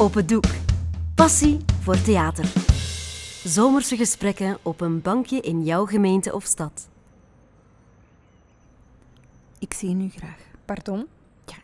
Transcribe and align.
Open 0.00 0.26
Doek. 0.26 0.44
Passie 1.14 1.58
voor 1.80 2.02
theater. 2.02 2.44
Zomerse 3.44 3.96
gesprekken 3.96 4.58
op 4.62 4.80
een 4.80 5.02
bankje 5.02 5.40
in 5.40 5.64
jouw 5.64 5.86
gemeente 5.86 6.34
of 6.34 6.44
stad. 6.44 6.88
Ik 9.58 9.72
zie 9.72 9.94
nu 9.94 10.08
graag. 10.08 10.38
Pardon? 10.64 11.06
Ja, 11.46 11.56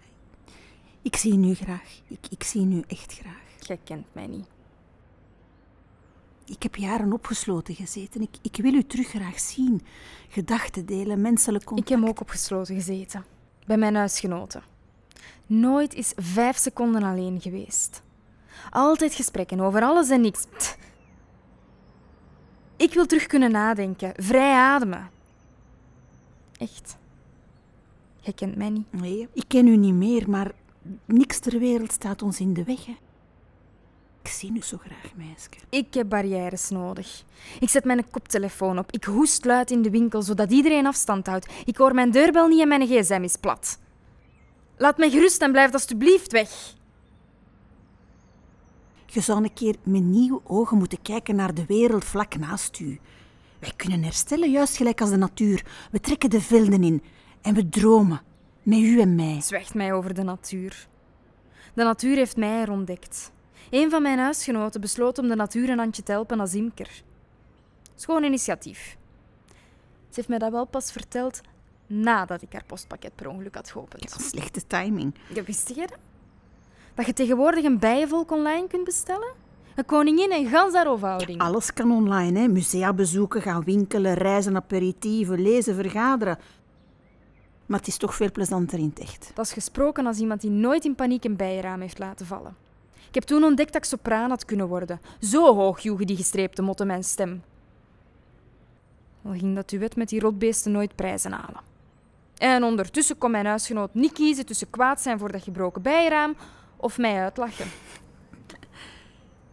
ik 1.03 1.17
zie 1.17 1.35
nu 1.35 1.55
graag. 1.55 2.01
Ik, 2.07 2.27
ik 2.31 2.43
zie 2.43 2.61
nu 2.61 2.83
echt 2.87 3.13
graag. 3.13 3.43
Jij 3.61 3.79
kent 3.85 4.07
mij 4.13 4.27
niet. 4.27 4.47
Ik 6.47 6.63
heb 6.63 6.77
jaren 6.77 7.13
opgesloten 7.13 7.75
gezeten. 7.75 8.21
Ik, 8.21 8.37
ik 8.43 8.57
wil 8.57 8.75
u 8.75 8.85
terug 8.85 9.09
graag 9.09 9.41
zien. 9.41 9.83
Gedachten 10.29 10.87
delen, 10.87 11.21
menselijk 11.21 11.65
contact. 11.65 11.91
Ik 11.91 11.97
heb 11.97 12.09
ook 12.09 12.21
opgesloten 12.21 12.75
gezeten. 12.75 13.25
Bij 13.67 13.77
mijn 13.77 13.95
huisgenoten. 13.95 14.63
Nooit 15.47 15.95
is 15.95 16.13
vijf 16.17 16.57
seconden 16.57 17.03
alleen 17.03 17.41
geweest. 17.41 18.05
Altijd 18.71 19.15
gesprekken 19.15 19.61
over 19.61 19.83
alles 19.83 20.11
en 20.11 20.21
niks. 20.21 20.47
Pst. 20.57 20.79
Ik 22.77 22.95
wil 22.95 23.07
terug 23.07 23.27
kunnen 23.27 23.51
nadenken, 23.51 24.13
vrij 24.17 24.55
ademen. 24.55 25.11
Echt. 26.59 26.97
Jij 28.21 28.33
kent 28.33 28.57
mij 28.57 28.71
niet. 28.71 28.93
Nee, 28.93 29.29
ik 29.33 29.45
ken 29.49 29.67
u 29.67 29.77
niet 29.77 29.95
meer, 29.95 30.31
maar 30.31 30.53
niks 31.05 31.39
ter 31.39 31.59
wereld 31.59 31.93
staat 31.93 32.23
ons 32.23 32.41
in 32.41 32.55
de 32.55 32.65
weg. 32.65 32.87
Hè. 32.87 32.97
Ik 34.23 34.31
zie 34.31 34.53
u 34.53 34.63
zo 34.63 34.77
graag, 34.77 35.15
meisje. 35.15 35.49
Ik 35.69 35.95
heb 35.95 36.09
barrières 36.09 36.69
nodig. 36.69 37.25
Ik 37.61 37.69
zet 37.69 37.85
mijn 37.85 38.11
koptelefoon 38.11 38.79
op. 38.79 38.93
Ik 38.93 39.05
hoest 39.05 39.45
luid 39.45 39.71
in 39.71 39.83
de 39.83 39.91
winkel, 39.91 40.23
zodat 40.23 40.51
iedereen 40.51 40.87
afstand 40.87 41.27
houdt. 41.27 41.47
Ik 41.65 41.77
hoor 41.77 41.95
mijn 41.95 42.11
deurbel 42.11 42.47
niet 42.47 42.61
en 42.61 42.69
mijn 42.69 42.87
gsm 42.87 43.23
is 43.23 43.37
plat. 43.37 43.79
Laat 44.77 44.99
mij 44.99 45.11
gerust 45.11 45.43
en 45.43 45.53
blijf 45.53 45.73
alstublieft 45.73 46.33
weg. 46.33 46.75
Je 49.17 49.23
zou 49.23 49.43
een 49.43 49.53
keer 49.53 49.77
met 49.83 50.03
nieuwe 50.03 50.41
ogen 50.45 50.79
moeten 50.79 51.03
kijken 51.03 51.37
naar 51.37 51.55
de 51.55 51.67
wereld 51.67 52.05
vlak 52.05 52.37
naast 52.37 52.79
u. 52.79 53.01
Wij 53.59 53.73
kunnen 53.77 54.03
herstellen, 54.03 54.51
juist 54.51 54.77
gelijk 54.77 55.01
als 55.01 55.11
de 55.11 55.17
natuur. 55.17 55.65
We 55.91 56.01
trekken 56.01 56.31
de 56.31 56.41
velden 56.41 56.85
in 56.85 57.03
en 57.41 57.55
we 57.55 57.69
dromen. 57.69 58.21
Met 58.63 58.79
u 58.79 59.01
en 59.01 59.15
mij. 59.15 59.41
Zwijgt 59.41 59.75
mij 59.75 59.93
over 59.93 60.15
de 60.15 60.23
natuur. 60.23 60.89
De 61.75 61.85
natuur 61.85 62.17
heeft 62.17 62.37
mij 62.37 62.61
er 62.61 62.71
ontdekt. 62.71 63.33
Een 63.71 63.91
van 63.91 64.03
mijn 64.03 64.19
huisgenoten 64.19 64.81
besloot 64.81 65.19
om 65.19 65.29
de 65.29 65.37
natuur 65.37 65.69
een 65.69 65.79
handje 65.79 66.03
te 66.03 66.13
helpen 66.13 66.41
als 66.41 66.55
imker. 66.55 67.03
Schoon 67.95 68.25
initiatief. 68.25 68.97
Ze 70.09 70.15
heeft 70.15 70.29
mij 70.29 70.39
dat 70.39 70.53
wel 70.53 70.67
pas 70.67 70.93
verteld 70.93 71.41
nadat 71.87 72.43
ik 72.43 72.53
haar 72.53 72.65
postpakket 72.67 73.15
per 73.15 73.29
ongeluk 73.29 73.55
had 73.55 73.71
geopend. 73.71 74.11
Ja, 74.11 74.19
slechte 74.19 74.67
timing. 74.67 75.15
Ja, 75.35 75.43
wist 75.43 75.69
je 75.69 75.75
dat? 75.75 75.99
Dat 76.97 77.07
je 77.07 77.13
tegenwoordig 77.13 77.65
een 77.65 77.79
bijenvolk 77.79 78.31
online 78.31 78.67
kunt 78.67 78.85
bestellen? 78.85 79.33
Een 79.75 79.85
koningin 79.85 80.31
en 80.33 80.47
gans 80.47 80.75
haar 80.75 80.87
hofhouding. 80.87 81.41
Alles 81.41 81.73
kan 81.73 81.91
online, 81.91 82.41
hè. 82.41 82.49
Musea 82.49 82.93
bezoeken, 82.93 83.43
gaan 83.43 83.65
winkelen, 83.65 84.15
reizen, 84.15 84.57
aperitieven, 84.57 85.43
lezen, 85.43 85.75
vergaderen. 85.75 86.39
Maar 87.67 87.79
het 87.79 87.89
is 87.89 87.97
toch 87.97 88.15
veel 88.15 88.31
plezanter 88.31 88.79
in 88.79 88.89
het 88.95 88.99
echt. 88.99 89.31
Dat 89.35 89.45
is 89.45 89.53
gesproken 89.53 90.07
als 90.07 90.19
iemand 90.19 90.41
die 90.41 90.51
nooit 90.51 90.85
in 90.85 90.95
paniek 90.95 91.25
een 91.25 91.37
bijenraam 91.37 91.81
heeft 91.81 91.99
laten 91.99 92.27
vallen. 92.27 92.57
Ik 93.09 93.15
heb 93.15 93.23
toen 93.23 93.45
ontdekt 93.45 93.73
dat 93.73 93.83
ik 93.83 93.89
sopraan 93.89 94.31
had 94.31 94.45
kunnen 94.45 94.69
worden. 94.69 95.01
Zo 95.21 95.55
hoog 95.55 95.81
joegen 95.81 96.07
die 96.07 96.17
gestreepte 96.17 96.63
motten 96.63 96.87
mijn 96.87 97.05
stem. 97.05 97.43
Al 99.25 99.33
ging 99.33 99.55
dat 99.55 99.69
duet 99.69 99.97
met 99.97 100.09
die 100.09 100.21
rotbeesten 100.21 100.73
nooit 100.73 100.95
prijzen 100.95 101.33
halen. 101.33 101.61
En 102.37 102.63
ondertussen 102.63 103.19
kon 103.19 103.31
mijn 103.31 103.47
huisgenoot 103.47 103.95
niet 103.95 104.13
kiezen 104.13 104.47
tussen 104.47 104.71
kwaad 104.71 105.01
zijn 105.01 105.19
voor 105.19 105.33
dat 105.33 105.43
gebroken 105.43 105.83
bijenraam 105.83 106.35
of 106.77 106.99
mij 106.99 107.23
uitlachen. 107.23 107.67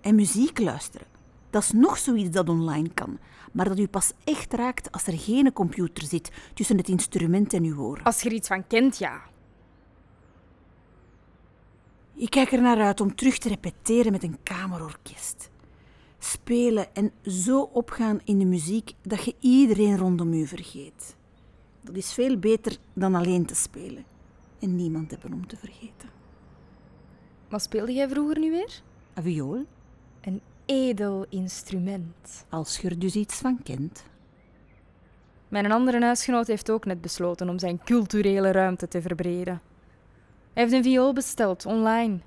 En 0.02 0.16
muziek 0.16 0.60
luisteren. 0.60 1.08
Dat 1.50 1.64
is 1.64 1.72
nog 1.72 1.98
zoiets 1.98 2.30
dat 2.30 2.50
online 2.50 2.90
kan. 2.94 3.20
Maar 3.52 3.68
dat 3.68 3.80
u 3.80 3.88
pas 3.88 4.14
echt 4.24 4.54
raakt 4.54 4.92
als 4.92 5.08
er 5.08 5.18
geen 5.18 5.54
computer 5.54 6.04
zit 6.04 6.32
tussen 6.54 6.78
het 6.78 6.88
instrument 6.88 7.54
en 7.54 7.64
uw 7.64 7.80
oren. 7.80 8.04
Als 8.04 8.22
je 8.22 8.30
er 8.30 8.36
iets 8.36 8.48
van 8.48 8.68
kent, 8.68 8.98
ja. 8.98 9.22
Ik 12.16 12.30
kijk 12.30 12.52
er 12.52 12.62
naar 12.62 12.82
uit 12.82 13.02
om 13.02 13.16
terug 13.16 13.38
te 13.38 13.50
repeteren 13.50 14.12
met 14.12 14.24
een 14.24 14.38
kamerorkest. 14.44 15.50
Spelen 16.20 16.96
en 16.96 17.12
zo 17.24 17.62
opgaan 17.62 18.20
in 18.24 18.40
de 18.40 18.46
muziek 18.46 18.92
dat 19.02 19.24
je 19.24 19.36
iedereen 19.40 19.98
rondom 19.98 20.34
u 20.34 20.48
vergeet. 20.48 21.16
Dat 21.82 21.96
is 21.96 22.14
veel 22.14 22.38
beter 22.38 22.78
dan 22.94 23.16
alleen 23.16 23.46
te 23.46 23.56
spelen 23.56 24.06
en 24.60 24.76
niemand 24.76 25.12
hebben 25.12 25.34
om 25.34 25.48
te 25.48 25.58
vergeten. 25.58 26.10
Wat 27.54 27.62
speelde 27.62 27.94
jij 27.94 28.10
vroeger 28.10 28.40
nu 28.40 28.52
weer? 28.52 28.82
Een 29.14 29.24
viool, 29.24 29.66
Een 30.22 30.42
edel 30.66 31.26
instrument. 31.30 32.46
als 32.50 32.78
je 32.78 32.90
er 32.90 33.00
dus 33.00 33.16
iets 33.16 33.36
van 33.36 33.60
kent. 33.64 34.04
Mijn 35.48 35.72
andere 35.72 36.02
huisgenoot 36.04 36.48
heeft 36.48 36.70
ook 36.72 36.86
net 36.86 37.02
besloten 37.02 37.50
om 37.50 37.60
zijn 37.60 37.84
culturele 37.84 38.52
ruimte 38.52 38.88
te 38.88 39.02
verbreden. 39.02 39.62
Hij 40.54 40.64
heeft 40.64 40.72
een 40.76 40.84
viool 40.84 41.14
besteld 41.14 41.66
online 41.66 42.20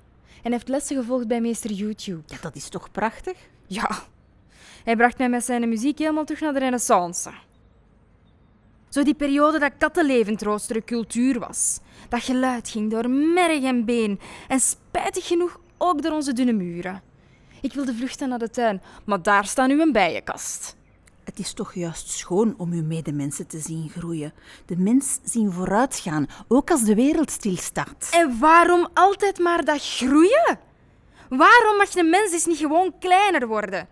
en 0.43 0.51
heeft 0.51 0.67
lessen 0.67 0.95
gevolgd 0.97 1.27
bij 1.27 1.41
meester 1.41 1.71
YouTube. 1.71 2.21
Ja, 2.25 2.37
dat 2.41 2.55
is 2.55 2.69
toch 2.69 2.91
prachtig? 2.91 3.37
Ja, 3.65 3.89
hij 4.83 4.95
bracht 4.95 5.17
mij 5.17 5.29
met 5.29 5.43
zijn 5.43 5.69
muziek 5.69 5.99
helemaal 5.99 6.25
terug 6.25 6.41
naar 6.41 6.53
de 6.53 6.59
renaissance. 6.59 7.29
Zo 8.97 9.03
die 9.03 9.15
periode 9.15 9.59
dat 9.59 9.71
kattenlevend 9.77 10.41
roostere 10.41 10.83
cultuur 10.83 11.39
was. 11.39 11.79
Dat 12.09 12.23
geluid 12.23 12.69
ging 12.69 12.91
door 12.91 13.09
merg 13.09 13.63
en 13.63 13.85
been 13.85 14.19
en 14.47 14.59
spijtig 14.59 15.27
genoeg 15.27 15.59
ook 15.77 16.01
door 16.01 16.11
onze 16.11 16.33
dunne 16.33 16.53
muren. 16.53 17.01
Ik 17.61 17.73
wilde 17.73 17.93
vluchten 17.93 18.29
naar 18.29 18.39
de 18.39 18.49
tuin, 18.49 18.81
maar 19.05 19.21
daar 19.21 19.45
staat 19.45 19.67
nu 19.67 19.81
een 19.81 19.91
bijenkast. 19.91 20.75
Het 21.23 21.39
is 21.39 21.53
toch 21.53 21.73
juist 21.73 22.09
schoon 22.09 22.53
om 22.57 22.71
uw 22.71 22.83
medemensen 22.83 23.47
te 23.47 23.59
zien 23.59 23.89
groeien. 23.89 24.33
De 24.65 24.77
mens 24.77 25.19
zien 25.23 25.51
vooruitgaan, 25.51 26.27
ook 26.47 26.71
als 26.71 26.83
de 26.83 26.95
wereld 26.95 27.31
stilstaat. 27.31 28.09
En 28.11 28.39
waarom 28.39 28.87
altijd 28.93 29.39
maar 29.39 29.65
dat 29.65 29.81
groeien? 29.81 30.59
Waarom 31.29 31.77
mag 31.77 31.89
de 31.89 32.03
mens 32.03 32.31
eens 32.31 32.45
niet 32.45 32.57
gewoon 32.57 32.93
kleiner 32.99 33.47
worden? 33.47 33.87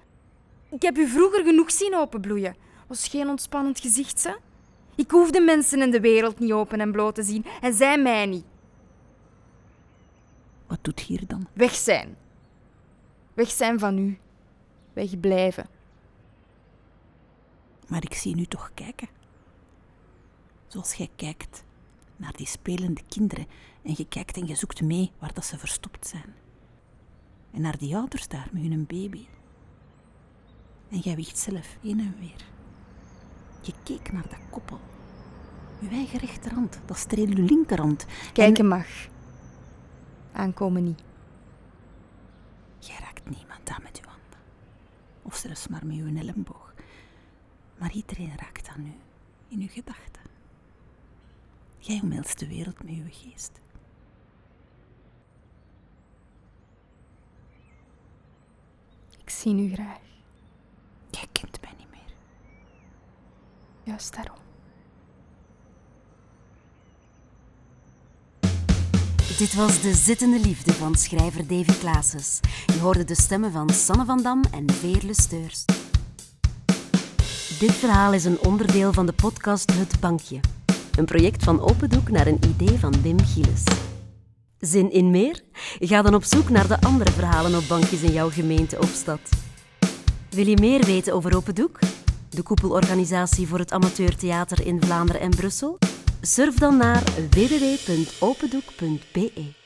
Ik 0.69 0.81
heb 0.81 0.97
u 0.97 1.07
vroeger 1.07 1.43
genoeg 1.43 1.71
zien 1.71 1.95
openbloeien. 1.95 2.55
Was 2.87 3.07
geen 3.07 3.29
ontspannend 3.29 3.79
gezicht, 3.79 4.23
hè? 4.23 4.33
Ik 4.95 5.11
hoef 5.11 5.31
de 5.31 5.41
mensen 5.41 5.81
en 5.81 5.91
de 5.91 5.99
wereld 5.99 6.39
niet 6.39 6.51
open 6.51 6.79
en 6.79 6.91
bloot 6.91 7.15
te 7.15 7.23
zien, 7.23 7.45
en 7.61 7.73
zij 7.73 8.01
mij 8.01 8.25
niet. 8.25 8.45
Wat 10.67 10.79
doet 10.81 10.99
hier 10.99 11.27
dan? 11.27 11.47
Weg 11.53 11.75
zijn. 11.75 12.17
Weg 13.33 13.49
zijn 13.49 13.79
van 13.79 13.97
u. 13.97 14.17
Wegblijven. 14.93 15.67
Maar 17.87 18.03
ik 18.03 18.13
zie 18.13 18.35
nu 18.35 18.45
toch 18.45 18.71
kijken. 18.73 19.07
Zoals 20.67 20.93
jij 20.93 21.09
kijkt 21.15 21.63
naar 22.15 22.33
die 22.35 22.47
spelende 22.47 23.01
kinderen 23.07 23.47
en 23.81 23.93
je 23.97 24.07
kijkt 24.07 24.37
en 24.37 24.47
je 24.47 24.55
zoekt 24.55 24.81
mee 24.81 25.11
waar 25.19 25.33
dat 25.33 25.45
ze 25.45 25.57
verstopt 25.57 26.07
zijn. 26.07 26.35
En 27.51 27.61
naar 27.61 27.77
die 27.77 27.95
ouders 27.95 28.27
daar 28.27 28.49
met 28.51 28.61
hun 28.61 28.85
baby. 28.85 29.25
En 30.89 30.97
jij 30.97 31.15
wiegt 31.15 31.37
zelf 31.37 31.77
heen 31.81 31.99
en 31.99 32.15
weer. 32.19 32.54
Keek 33.85 34.11
naar 34.11 34.27
dat 34.29 34.39
koppel. 34.49 34.79
Uw 35.81 35.89
eigen 35.89 36.19
rechterhand, 36.19 36.79
dat 36.85 36.97
streelde 36.97 37.35
uw 37.35 37.45
linkerhand. 37.45 38.05
Kijken 38.33 38.67
mag. 38.67 38.87
Aankomen 40.31 40.83
niet. 40.83 41.01
Jij 42.79 42.97
raakt 42.99 43.29
niemand 43.29 43.69
aan 43.69 43.83
met 43.83 43.99
uw 44.03 44.09
handen. 44.09 44.39
Of 45.21 45.35
zelfs 45.35 45.67
maar 45.67 45.85
met 45.85 45.97
uw 45.97 46.17
elleboog. 46.17 46.73
Maar 47.77 47.91
iedereen 47.91 48.33
raakt 48.37 48.67
aan 48.67 48.85
u, 48.85 48.93
in 49.47 49.59
uw 49.59 49.67
gedachten. 49.69 50.21
Jij 51.77 51.99
omhelst 52.03 52.39
de 52.39 52.47
wereld 52.47 52.83
met 52.83 52.93
uw 52.93 53.09
geest. 53.09 53.51
Ik 59.17 59.29
zie 59.29 59.55
u 59.69 59.73
graag. 59.73 59.99
Jij 61.09 61.27
kent 61.31 61.61
mij 61.61 61.73
niet 61.77 61.89
meer. 61.91 62.13
Dit 69.37 69.53
was 69.53 69.81
De 69.81 69.93
Zittende 69.93 70.39
Liefde 70.39 70.73
van 70.73 70.95
schrijver 70.95 71.47
Davy 71.47 71.77
Klaases. 71.79 72.39
Je 72.65 72.79
hoorde 72.79 73.03
de 73.03 73.15
stemmen 73.15 73.51
van 73.51 73.69
Sanne 73.69 74.05
van 74.05 74.21
Dam 74.21 74.43
en 74.51 74.71
Veerle 74.71 75.13
Steurs. 75.13 75.65
Dit 77.59 77.71
verhaal 77.71 78.13
is 78.13 78.25
een 78.25 78.39
onderdeel 78.39 78.93
van 78.93 79.05
de 79.05 79.13
podcast 79.13 79.73
Het 79.73 79.99
Bankje. 79.99 80.39
Een 80.97 81.05
project 81.05 81.43
van 81.43 81.61
Open 81.61 81.89
Doek 81.89 82.09
naar 82.09 82.27
een 82.27 82.39
idee 82.47 82.79
van 82.79 83.01
Wim 83.01 83.19
Gilles. 83.19 83.63
Zin 84.59 84.91
in 84.91 85.11
meer? 85.11 85.41
Ga 85.79 86.01
dan 86.01 86.15
op 86.15 86.23
zoek 86.23 86.49
naar 86.49 86.67
de 86.67 86.81
andere 86.81 87.11
verhalen 87.11 87.55
op 87.55 87.67
bankjes 87.67 88.01
in 88.01 88.11
jouw 88.11 88.29
gemeente 88.29 88.77
of 88.77 88.89
stad. 88.89 89.29
Wil 90.29 90.47
je 90.47 90.57
meer 90.59 90.85
weten 90.85 91.13
over 91.13 91.35
Open 91.35 91.55
Doek? 91.55 91.79
De 92.35 92.43
koepelorganisatie 92.43 93.47
voor 93.47 93.59
het 93.59 93.71
amateurtheater 93.71 94.65
in 94.65 94.81
Vlaanderen 94.81 95.21
en 95.21 95.29
Brussel? 95.29 95.77
Surf 96.21 96.55
dan 96.55 96.77
naar 96.77 97.03
www.opendoek.be. 97.29 99.64